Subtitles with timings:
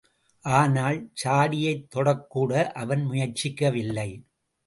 [0.45, 2.51] ஆனால் சாடியைத் தொடக்கூட
[2.73, 4.09] அவன் முயற்சிக்கவில்லை.